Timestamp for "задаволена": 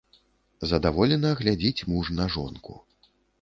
0.71-1.31